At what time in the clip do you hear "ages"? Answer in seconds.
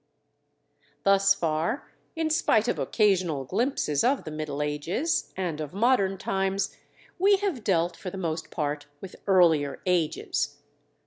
4.63-5.31, 9.85-10.57